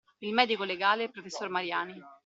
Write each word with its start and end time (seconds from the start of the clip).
Il 0.21 0.33
medico 0.33 0.63
legale 0.63 1.03
e 1.03 1.05
il 1.05 1.11
professor 1.11 1.47
Mariani 1.49 2.01